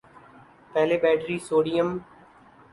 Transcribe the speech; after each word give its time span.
پہلے 0.73 0.97
battery 1.03 1.37
sodium 1.47 1.87